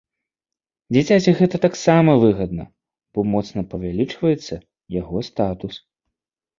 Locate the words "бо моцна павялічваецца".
3.13-4.63